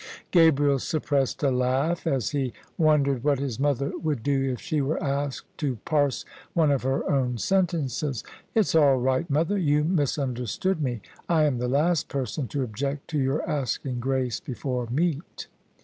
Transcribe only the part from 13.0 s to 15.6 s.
to your asking grace before meat."